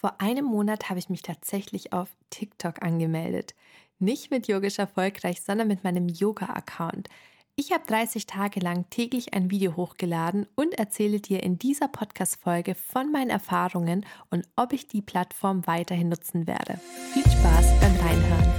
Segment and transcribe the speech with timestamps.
[0.00, 3.54] Vor einem Monat habe ich mich tatsächlich auf TikTok angemeldet.
[3.98, 7.10] Nicht mit Yogisch Erfolgreich, sondern mit meinem Yoga-Account.
[7.54, 12.74] Ich habe 30 Tage lang täglich ein Video hochgeladen und erzähle dir in dieser Podcast-Folge
[12.76, 16.80] von meinen Erfahrungen und ob ich die Plattform weiterhin nutzen werde.
[17.12, 18.54] Viel Spaß beim Reinhören.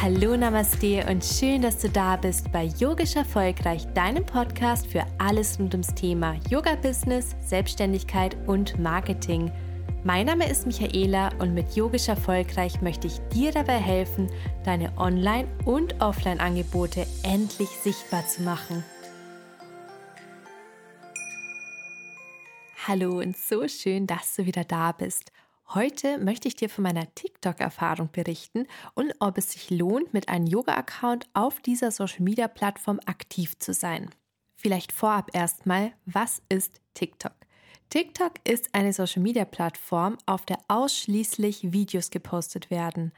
[0.00, 5.58] Hallo Namaste und schön, dass du da bist bei Yogisch Erfolgreich, deinem Podcast für alles
[5.58, 9.50] rund ums Thema Yoga-Business, Selbstständigkeit und Marketing–
[10.04, 14.30] mein Name ist Michaela und mit Yogisch Erfolgreich möchte ich dir dabei helfen,
[14.64, 18.82] deine Online- und Offline-Angebote endlich sichtbar zu machen.
[22.86, 25.30] Hallo und so schön, dass du wieder da bist.
[25.68, 30.46] Heute möchte ich dir von meiner TikTok-Erfahrung berichten und ob es sich lohnt, mit einem
[30.46, 34.10] Yoga-Account auf dieser Social-Media-Plattform aktiv zu sein.
[34.56, 37.41] Vielleicht vorab erstmal, was ist TikTok?
[37.92, 43.12] TikTok ist eine Social-Media-Plattform, auf der ausschließlich Videos gepostet werden.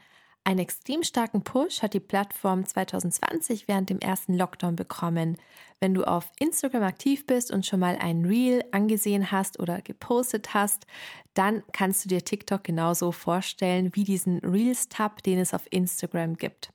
[0.47, 5.37] Einen extrem starken Push hat die Plattform 2020 während dem ersten Lockdown bekommen.
[5.79, 10.53] Wenn du auf Instagram aktiv bist und schon mal ein Reel angesehen hast oder gepostet
[10.53, 10.85] hast,
[11.33, 16.71] dann kannst du dir TikTok genauso vorstellen wie diesen Reels-Tab, den es auf Instagram gibt.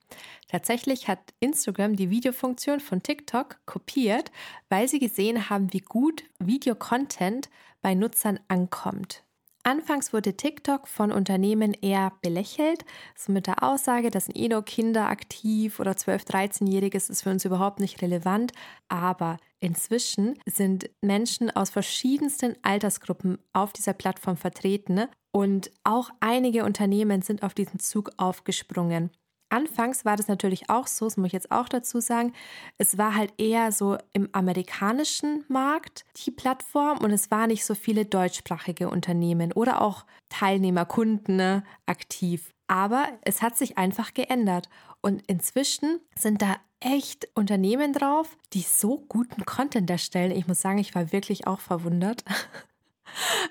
[0.49, 4.33] Tatsächlich hat Instagram die Videofunktion von TikTok kopiert,
[4.69, 7.49] weil sie gesehen haben, wie gut Videocontent
[7.83, 9.23] bei Nutzern ankommt.
[9.63, 14.65] Anfangs wurde TikTok von Unternehmen eher belächelt, so mit der Aussage, dass sind eh nur
[14.65, 18.53] Kinder aktiv oder 12-, 13-Jähriges ist für uns überhaupt nicht relevant.
[18.89, 27.23] Aber inzwischen sind Menschen aus verschiedensten Altersgruppen auf dieser Plattform vertreten und auch einige Unternehmen
[27.23, 29.11] sind auf diesen Zug aufgesprungen.
[29.51, 32.33] Anfangs war das natürlich auch so, das muss ich jetzt auch dazu sagen,
[32.79, 37.75] es war halt eher so im amerikanischen Markt die Plattform und es waren nicht so
[37.75, 42.53] viele deutschsprachige Unternehmen oder auch Teilnehmer, Kunden ne, aktiv.
[42.69, 44.69] Aber es hat sich einfach geändert
[45.01, 50.31] und inzwischen sind da echt Unternehmen drauf, die so guten Content erstellen.
[50.33, 52.25] Ich muss sagen, ich war wirklich auch verwundert.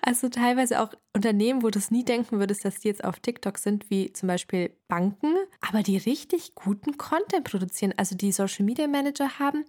[0.01, 3.57] Also teilweise auch Unternehmen, wo du es nie denken würdest, dass die jetzt auf TikTok
[3.57, 7.93] sind, wie zum Beispiel Banken, aber die richtig guten Content produzieren.
[7.97, 9.65] Also die Social Media Manager haben,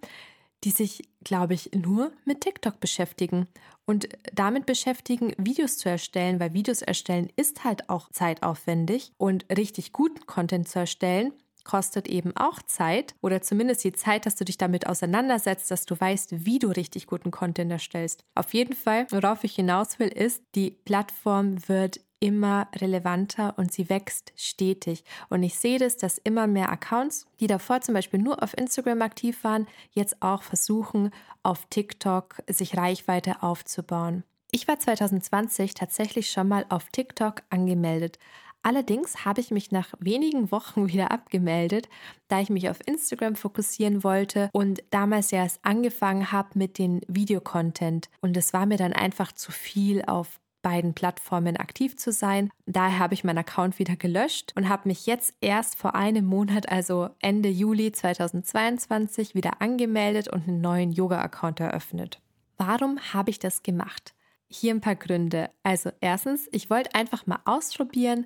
[0.63, 3.47] die sich, glaube ich, nur mit TikTok beschäftigen
[3.85, 9.91] und damit beschäftigen, Videos zu erstellen, weil Videos erstellen ist halt auch zeitaufwendig und richtig
[9.91, 11.33] guten Content zu erstellen
[11.63, 15.99] kostet eben auch Zeit oder zumindest die Zeit, dass du dich damit auseinandersetzt, dass du
[15.99, 18.23] weißt, wie du richtig guten Content erstellst.
[18.35, 23.89] Auf jeden Fall, worauf ich hinaus will, ist, die Plattform wird immer relevanter und sie
[23.89, 25.03] wächst stetig.
[25.29, 29.01] Und ich sehe das, dass immer mehr Accounts, die davor zum Beispiel nur auf Instagram
[29.01, 31.09] aktiv waren, jetzt auch versuchen,
[31.43, 34.23] auf TikTok sich Reichweite aufzubauen.
[34.51, 38.19] Ich war 2020 tatsächlich schon mal auf TikTok angemeldet,
[38.63, 41.89] Allerdings habe ich mich nach wenigen Wochen wieder abgemeldet,
[42.27, 48.09] da ich mich auf Instagram fokussieren wollte und damals erst angefangen habe mit den Videocontent.
[48.21, 52.51] Und es war mir dann einfach zu viel auf beiden Plattformen aktiv zu sein.
[52.65, 56.69] Daher habe ich meinen Account wieder gelöscht und habe mich jetzt erst vor einem Monat,
[56.69, 62.21] also Ende Juli 2022, wieder angemeldet und einen neuen Yoga-Account eröffnet.
[62.57, 64.13] Warum habe ich das gemacht?
[64.53, 65.49] Hier ein paar Gründe.
[65.63, 68.25] Also erstens, ich wollte einfach mal ausprobieren,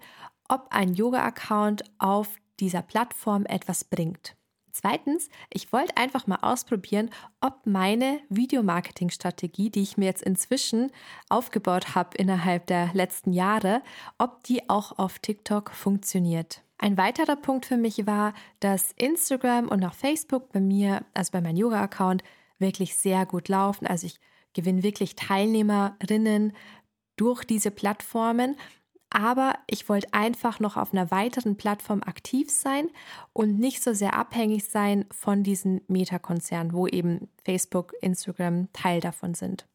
[0.50, 4.36] ob ein Yoga-Account auf dieser Plattform etwas bringt.
[4.72, 10.92] Zweitens, ich wollte einfach mal ausprobieren, ob meine Videomarketing-Strategie, die ich mir jetzt inzwischen
[11.30, 13.84] aufgebaut habe innerhalb der letzten Jahre,
[14.18, 16.64] ob die auch auf TikTok funktioniert.
[16.80, 21.40] Ein weiterer Punkt für mich war, dass Instagram und auch Facebook bei mir, also bei
[21.40, 22.24] meinem Yoga-Account,
[22.58, 23.86] wirklich sehr gut laufen.
[23.86, 24.20] Also ich
[24.56, 26.54] gewinne wirklich Teilnehmerinnen
[27.16, 28.56] durch diese Plattformen.
[29.12, 32.90] Aber ich wollte einfach noch auf einer weiteren Plattform aktiv sein
[33.34, 39.36] und nicht so sehr abhängig sein von diesen Meta-Konzernen, wo eben Facebook, Instagram Teil davon
[39.36, 39.68] sind.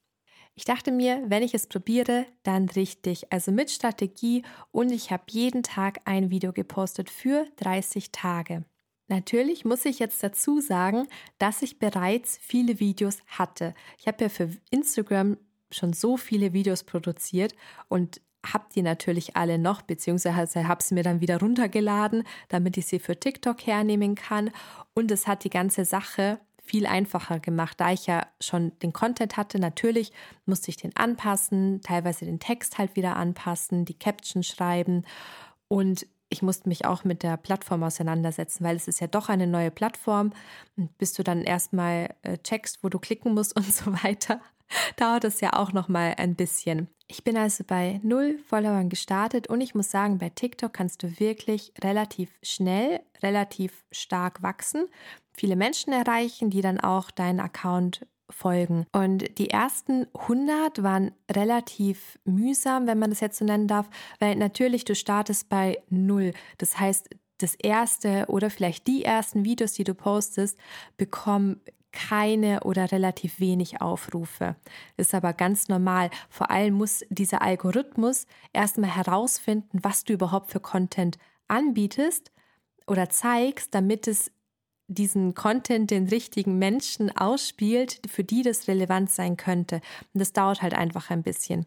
[0.54, 4.42] Ich dachte mir, wenn ich es probiere, dann richtig, also mit Strategie
[4.72, 8.64] und ich habe jeden Tag ein Video gepostet für 30 Tage.
[9.10, 11.08] Natürlich muss ich jetzt dazu sagen,
[11.38, 13.74] dass ich bereits viele Videos hatte.
[13.98, 15.36] Ich habe ja für Instagram
[15.72, 17.56] schon so viele Videos produziert
[17.88, 22.86] und habe die natürlich alle noch, beziehungsweise habe sie mir dann wieder runtergeladen, damit ich
[22.86, 24.52] sie für TikTok hernehmen kann.
[24.94, 29.36] Und es hat die ganze Sache viel einfacher gemacht, da ich ja schon den Content
[29.36, 29.58] hatte.
[29.58, 30.12] Natürlich
[30.46, 35.04] musste ich den anpassen, teilweise den Text halt wieder anpassen, die Caption schreiben
[35.66, 39.46] und ich musste mich auch mit der Plattform auseinandersetzen, weil es ist ja doch eine
[39.46, 40.32] neue Plattform.
[40.76, 44.40] Und bis du dann erstmal äh, checkst, wo du klicken musst und so weiter,
[44.96, 46.88] dauert es ja auch noch mal ein bisschen.
[47.08, 51.18] Ich bin also bei null Followern gestartet und ich muss sagen, bei TikTok kannst du
[51.18, 54.86] wirklich relativ schnell, relativ stark wachsen,
[55.32, 58.86] viele Menschen erreichen, die dann auch deinen Account folgen.
[58.92, 63.88] Und die ersten 100 waren relativ mühsam, wenn man das jetzt so nennen darf,
[64.18, 66.32] weil natürlich du startest bei null.
[66.58, 70.58] Das heißt, das erste oder vielleicht die ersten Videos, die du postest,
[70.96, 71.60] bekommen
[71.92, 74.56] keine oder relativ wenig Aufrufe.
[74.96, 76.10] Ist aber ganz normal.
[76.28, 81.18] Vor allem muss dieser Algorithmus erstmal herausfinden, was du überhaupt für Content
[81.48, 82.30] anbietest
[82.86, 84.30] oder zeigst, damit es
[84.90, 89.76] diesen Content den richtigen Menschen ausspielt, für die das relevant sein könnte.
[90.12, 91.66] Und das dauert halt einfach ein bisschen.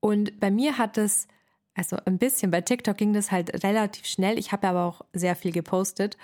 [0.00, 1.28] Und bei mir hat es,
[1.74, 4.38] also ein bisschen, bei TikTok ging das halt relativ schnell.
[4.38, 6.16] Ich habe aber auch sehr viel gepostet.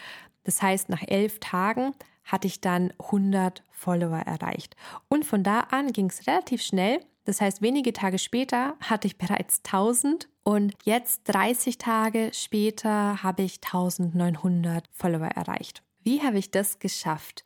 [0.44, 1.92] Das heißt, nach elf Tagen
[2.24, 4.76] hatte ich dann 100 Follower erreicht.
[5.08, 7.00] Und von da an ging es relativ schnell.
[7.24, 13.42] Das heißt, wenige Tage später hatte ich bereits 1000 und jetzt 30 Tage später habe
[13.42, 15.82] ich 1900 Follower erreicht.
[16.04, 17.44] Wie habe ich das geschafft?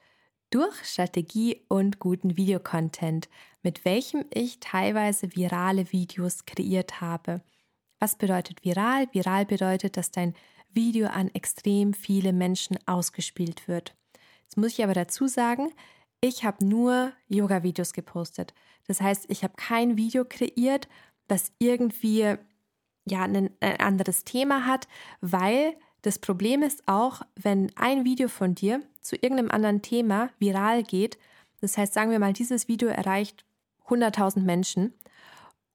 [0.49, 3.29] Durch Strategie und guten Videocontent,
[3.63, 7.43] mit welchem ich teilweise virale Videos kreiert habe.
[7.99, 9.09] Was bedeutet viral?
[9.13, 10.35] Viral bedeutet, dass dein
[10.71, 13.95] Video an extrem viele Menschen ausgespielt wird.
[14.45, 15.73] Jetzt muss ich aber dazu sagen,
[16.23, 18.55] ich habe nur Yoga-Videos gepostet.
[18.87, 20.89] Das heißt, ich habe kein Video kreiert,
[21.29, 22.37] das irgendwie
[23.05, 24.89] ja ein, ein anderes Thema hat,
[25.21, 25.77] weil
[26.07, 31.19] das Problem ist auch, wenn ein Video von dir zu irgendeinem anderen Thema viral geht,
[31.61, 33.45] das heißt, sagen wir mal, dieses Video erreicht
[33.89, 34.95] 100.000 Menschen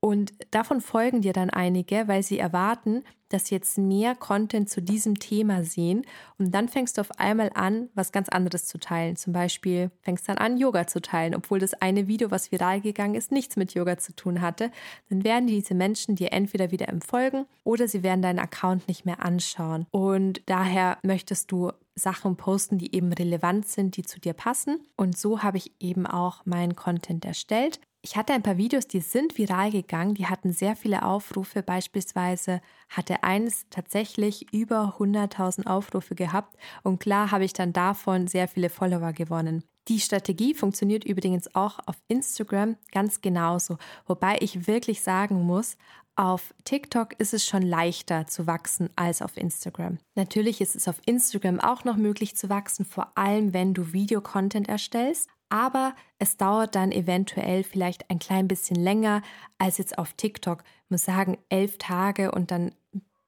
[0.03, 4.81] und davon folgen dir dann einige, weil sie erwarten, dass sie jetzt mehr Content zu
[4.81, 6.05] diesem Thema sehen.
[6.39, 9.15] Und dann fängst du auf einmal an, was ganz anderes zu teilen.
[9.15, 13.13] Zum Beispiel fängst dann an, Yoga zu teilen, obwohl das eine Video, was viral gegangen
[13.13, 14.71] ist, nichts mit Yoga zu tun hatte.
[15.09, 19.23] Dann werden diese Menschen dir entweder wieder empfolgen oder sie werden deinen Account nicht mehr
[19.23, 19.85] anschauen.
[19.91, 24.79] Und daher möchtest du Sachen posten, die eben relevant sind, die zu dir passen.
[24.97, 27.79] Und so habe ich eben auch meinen Content erstellt.
[28.03, 31.61] Ich hatte ein paar Videos, die sind viral gegangen, die hatten sehr viele Aufrufe.
[31.61, 32.59] Beispielsweise
[32.89, 38.71] hatte eines tatsächlich über 100.000 Aufrufe gehabt und klar habe ich dann davon sehr viele
[38.71, 39.63] Follower gewonnen.
[39.87, 43.77] Die Strategie funktioniert übrigens auch auf Instagram ganz genauso,
[44.07, 45.77] wobei ich wirklich sagen muss,
[46.15, 49.97] auf TikTok ist es schon leichter zu wachsen als auf Instagram.
[50.15, 54.69] Natürlich ist es auf Instagram auch noch möglich zu wachsen, vor allem wenn du Videocontent
[54.69, 59.21] erstellst aber es dauert dann eventuell vielleicht ein klein bisschen länger
[59.57, 60.63] als jetzt auf TikTok.
[60.85, 62.73] Ich muss sagen, elf Tage und dann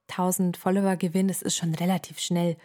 [0.09, 2.57] 1000 Follower gewinnen, das ist schon relativ schnell.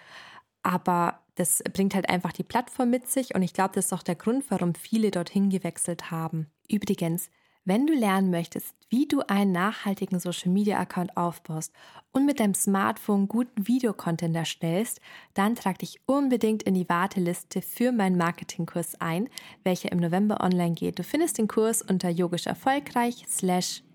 [0.62, 4.02] Aber das bringt halt einfach die Plattform mit sich und ich glaube, das ist auch
[4.02, 6.46] der Grund, warum viele dorthin gewechselt haben.
[6.68, 7.30] Übrigens,
[7.68, 11.70] wenn du lernen möchtest, wie du einen nachhaltigen Social Media Account aufbaust
[12.12, 15.00] und mit deinem Smartphone guten Videocontent erstellst,
[15.34, 19.28] dann trag dich unbedingt in die Warteliste für meinen Marketingkurs ein,
[19.64, 20.98] welcher im November online geht.
[20.98, 23.24] Du findest den Kurs unter yogisch erfolgreich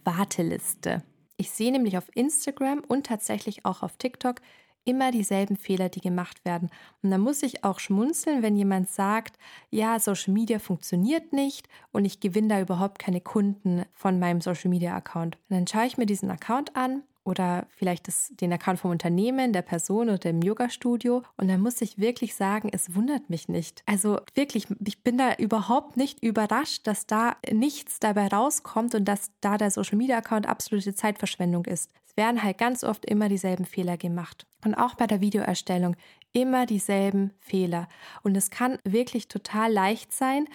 [0.05, 1.01] Warteliste.
[1.37, 4.39] Ich sehe nämlich auf Instagram und tatsächlich auch auf TikTok
[4.85, 6.69] immer dieselben Fehler, die gemacht werden.
[7.01, 9.37] Und da muss ich auch schmunzeln, wenn jemand sagt,
[9.69, 14.69] ja, Social Media funktioniert nicht und ich gewinne da überhaupt keine Kunden von meinem Social
[14.69, 15.37] Media Account.
[15.49, 19.53] Und dann schaue ich mir diesen Account an oder vielleicht das, den Account vom Unternehmen,
[19.53, 21.23] der Person oder dem Yoga-Studio.
[21.37, 23.83] Und dann muss ich wirklich sagen, es wundert mich nicht.
[23.85, 29.31] Also wirklich, ich bin da überhaupt nicht überrascht, dass da nichts dabei rauskommt und dass
[29.41, 31.91] da der Social-Media-Account absolute Zeitverschwendung ist.
[32.05, 34.45] Es werden halt ganz oft immer dieselben Fehler gemacht.
[34.65, 35.95] Und auch bei der Videoerstellung
[36.33, 37.87] immer dieselben Fehler.
[38.23, 40.47] Und es kann wirklich total leicht sein,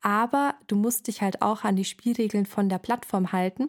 [0.00, 3.68] aber du musst dich halt auch an die Spielregeln von der Plattform halten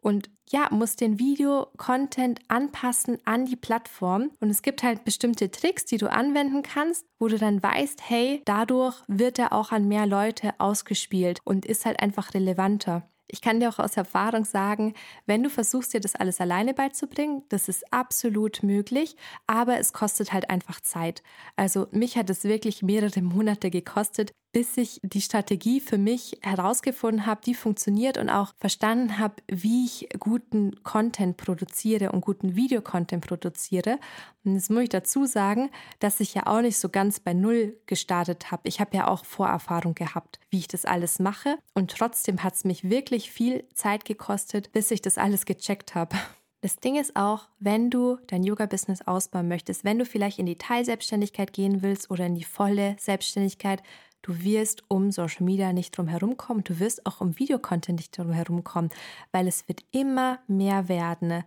[0.00, 4.30] und ja, muss den Video-Content anpassen an die Plattform.
[4.40, 8.42] Und es gibt halt bestimmte Tricks, die du anwenden kannst, wo du dann weißt, hey,
[8.44, 13.08] dadurch wird er auch an mehr Leute ausgespielt und ist halt einfach relevanter.
[13.30, 14.94] Ich kann dir auch aus Erfahrung sagen,
[15.26, 20.32] wenn du versuchst, dir das alles alleine beizubringen, das ist absolut möglich, aber es kostet
[20.32, 21.22] halt einfach Zeit.
[21.54, 27.26] Also mich hat es wirklich mehrere Monate gekostet, bis ich die Strategie für mich herausgefunden
[27.26, 33.26] habe, die funktioniert und auch verstanden habe, wie ich guten Content produziere und guten Videocontent
[33.26, 33.98] produziere.
[34.44, 37.76] Und jetzt muss ich dazu sagen, dass ich ja auch nicht so ganz bei Null
[37.86, 38.62] gestartet habe.
[38.64, 41.58] Ich habe ja auch Vorerfahrung gehabt, wie ich das alles mache.
[41.74, 46.16] Und trotzdem hat es mich wirklich viel Zeit gekostet, bis ich das alles gecheckt habe.
[46.60, 50.58] Das Ding ist auch, wenn du dein Yoga-Business ausbauen möchtest, wenn du vielleicht in die
[50.58, 53.80] Teilselbstständigkeit gehen willst oder in die volle Selbstständigkeit,
[54.22, 56.64] du wirst um Social Media nicht drum herum kommen.
[56.64, 58.90] Du wirst auch um Videocontent nicht drum herum kommen,
[59.32, 61.44] weil es wird immer mehr werden.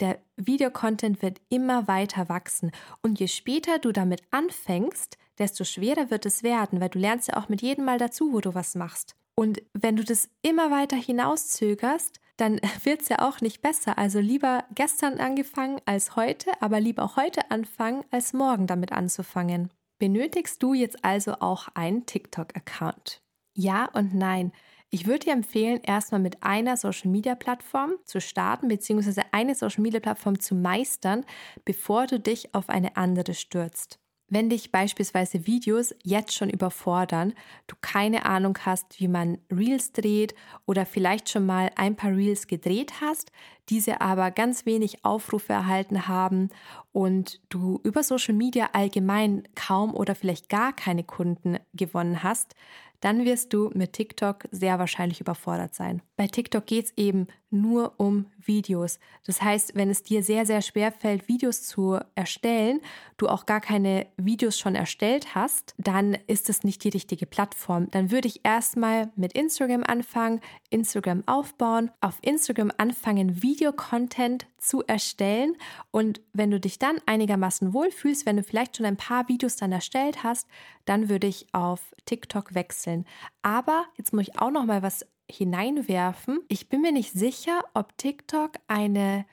[0.00, 2.70] Der Videocontent wird immer weiter wachsen.
[3.02, 7.36] Und je später du damit anfängst, desto schwerer wird es werden, weil du lernst ja
[7.36, 9.16] auch mit jedem Mal dazu, wo du was machst.
[9.34, 13.98] Und wenn du das immer weiter hinauszögerst, dann wird es ja auch nicht besser.
[13.98, 19.70] Also lieber gestern angefangen als heute, aber lieber heute anfangen, als morgen damit anzufangen.
[19.98, 23.22] Benötigst du jetzt also auch einen TikTok-Account?
[23.54, 24.52] Ja und nein.
[24.90, 29.82] Ich würde dir empfehlen, erstmal mit einer Social Media Plattform zu starten, beziehungsweise eine Social
[29.82, 31.24] Media Plattform zu meistern,
[31.64, 34.00] bevor du dich auf eine andere stürzt.
[34.30, 37.32] Wenn dich beispielsweise Videos jetzt schon überfordern,
[37.66, 40.34] du keine Ahnung hast, wie man Reels dreht
[40.66, 43.32] oder vielleicht schon mal ein paar Reels gedreht hast,
[43.70, 46.50] diese aber ganz wenig Aufrufe erhalten haben
[46.92, 52.54] und du über Social Media allgemein kaum oder vielleicht gar keine Kunden gewonnen hast,
[53.00, 56.02] dann wirst du mit TikTok sehr wahrscheinlich überfordert sein.
[56.18, 58.98] Bei TikTok geht es eben nur um Videos.
[59.24, 62.80] Das heißt, wenn es dir sehr, sehr schwer fällt, Videos zu erstellen,
[63.18, 67.88] du auch gar keine Videos schon erstellt hast, dann ist es nicht die richtige Plattform.
[67.92, 75.56] Dann würde ich erstmal mit Instagram anfangen, Instagram aufbauen, auf Instagram anfangen, Videocontent zu erstellen.
[75.92, 79.70] Und wenn du dich dann einigermaßen wohlfühlst, wenn du vielleicht schon ein paar Videos dann
[79.70, 80.48] erstellt hast,
[80.84, 83.06] dann würde ich auf TikTok wechseln.
[83.42, 86.40] Aber jetzt muss ich auch noch mal was hineinwerfen.
[86.48, 89.26] Ich bin mir nicht sicher, ob TikTok eine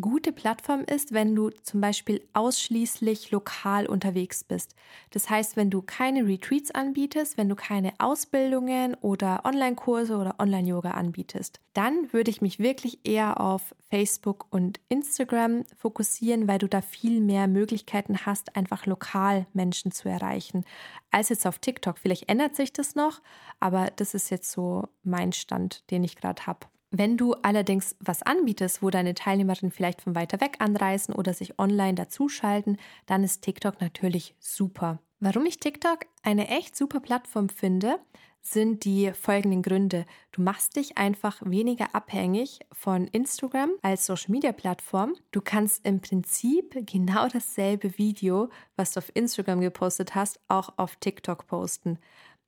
[0.00, 4.74] gute Plattform ist, wenn du zum Beispiel ausschließlich lokal unterwegs bist.
[5.10, 10.92] Das heißt, wenn du keine Retreats anbietest, wenn du keine Ausbildungen oder Online-Kurse oder Online-Yoga
[10.92, 16.80] anbietest, dann würde ich mich wirklich eher auf Facebook und Instagram fokussieren, weil du da
[16.80, 20.64] viel mehr Möglichkeiten hast, einfach lokal Menschen zu erreichen,
[21.12, 21.98] als jetzt auf TikTok.
[21.98, 23.22] Vielleicht ändert sich das noch,
[23.60, 26.66] aber das ist jetzt so mein Stand, den ich gerade habe.
[26.96, 31.58] Wenn du allerdings was anbietest, wo deine Teilnehmerinnen vielleicht von weiter weg anreisen oder sich
[31.58, 35.00] online dazuschalten, dann ist TikTok natürlich super.
[35.18, 37.98] Warum ich TikTok eine echt super Plattform finde,
[38.42, 40.04] sind die folgenden Gründe.
[40.30, 45.14] Du machst dich einfach weniger abhängig von Instagram als Social Media Plattform.
[45.32, 50.94] Du kannst im Prinzip genau dasselbe Video, was du auf Instagram gepostet hast, auch auf
[50.94, 51.98] TikTok posten.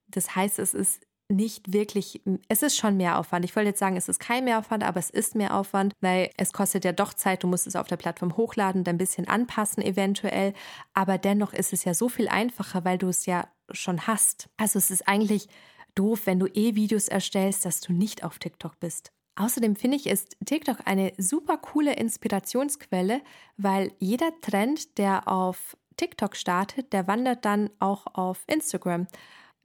[0.06, 3.44] Das heißt, es ist nicht wirklich, es ist schon mehr Aufwand.
[3.44, 6.52] Ich wollte jetzt sagen, es ist kein Mehraufwand, aber es ist mehr Aufwand, weil es
[6.52, 7.42] kostet ja doch Zeit.
[7.42, 10.54] Du musst es auf der Plattform hochladen und ein bisschen anpassen eventuell.
[10.94, 14.48] Aber dennoch ist es ja so viel einfacher, weil du es ja schon hast.
[14.56, 15.48] Also es ist eigentlich
[15.94, 19.10] doof, wenn du eh Videos erstellst, dass du nicht auf TikTok bist.
[19.34, 23.20] Außerdem finde ich, ist TikTok eine super coole Inspirationsquelle,
[23.56, 29.06] weil jeder Trend, der auf TikTok startet, der wandert dann auch auf Instagram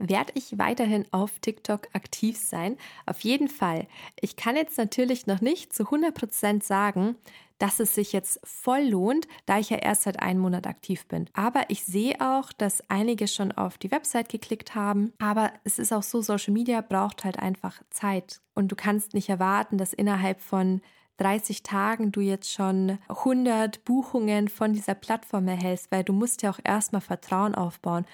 [0.02, 2.78] werde ich weiterhin auf TikTok aktiv sein.
[3.06, 3.88] Auf jeden Fall.
[4.20, 7.16] Ich kann jetzt natürlich noch nicht zu 100% sagen,
[7.62, 11.30] dass es sich jetzt voll lohnt, da ich ja erst seit einem Monat aktiv bin.
[11.34, 15.14] Aber ich sehe auch, dass einige schon auf die Website geklickt haben.
[15.20, 18.42] Aber es ist auch so, Social Media braucht halt einfach Zeit.
[18.56, 20.82] Und du kannst nicht erwarten, dass innerhalb von
[21.18, 26.50] 30 Tagen du jetzt schon 100 Buchungen von dieser Plattform erhältst, weil du musst ja
[26.50, 28.06] auch erstmal Vertrauen aufbauen.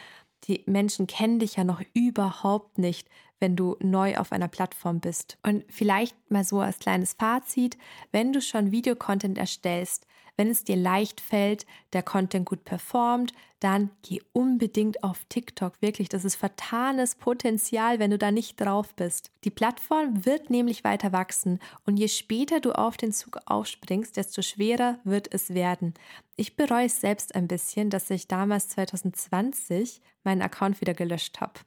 [0.45, 5.37] Die Menschen kennen dich ja noch überhaupt nicht, wenn du neu auf einer Plattform bist.
[5.43, 7.77] Und vielleicht mal so als kleines Fazit,
[8.11, 13.89] wenn du schon Videocontent erstellst, wenn es dir leicht fällt, der Content gut performt, dann
[14.03, 15.81] geh unbedingt auf TikTok.
[15.81, 19.31] Wirklich, das ist vertanes Potenzial, wenn du da nicht drauf bist.
[19.43, 24.43] Die Plattform wird nämlich weiter wachsen und je später du auf den Zug aufspringst, desto
[24.43, 25.95] schwerer wird es werden.
[26.35, 31.59] Ich bereue es selbst ein bisschen, dass ich damals 2020 meinen Account wieder gelöscht habe.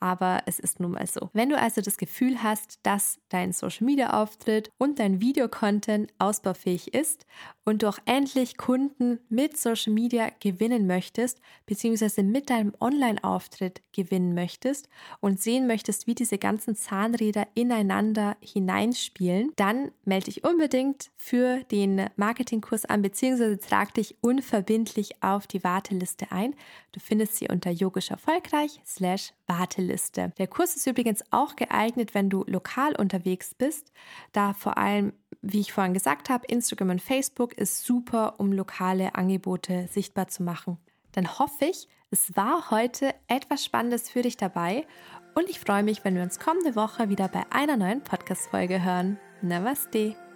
[0.00, 1.30] Aber es ist nun mal so.
[1.32, 6.94] Wenn du also das Gefühl hast, dass dein Social Media Auftritt und dein Videocontent ausbaufähig
[6.94, 7.26] ist
[7.64, 14.34] und du auch endlich Kunden mit Social Media gewinnen möchtest, beziehungsweise mit deinem Online-Auftritt gewinnen
[14.34, 14.88] möchtest
[15.20, 22.06] und sehen möchtest, wie diese ganzen Zahnräder ineinander hineinspielen, dann melde dich unbedingt für den
[22.16, 26.54] Marketingkurs an, beziehungsweise trag dich unverbindlich auf die Warteliste ein.
[26.92, 30.32] Du findest sie unter yogisch erfolgreich slash Warteliste.
[30.38, 33.92] Der Kurs ist übrigens auch geeignet, wenn du lokal unterwegs bist,
[34.32, 35.12] da vor allem,
[35.42, 40.42] wie ich vorhin gesagt habe, Instagram und Facebook ist super, um lokale Angebote sichtbar zu
[40.42, 40.78] machen.
[41.12, 44.86] Dann hoffe ich, es war heute etwas Spannendes für dich dabei
[45.34, 49.18] und ich freue mich, wenn wir uns kommende Woche wieder bei einer neuen Podcast-Folge hören.
[49.42, 50.27] Namaste!